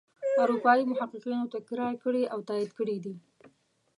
[0.43, 3.15] اروپايي محققینو تکرار کړي او تایید کړي دي.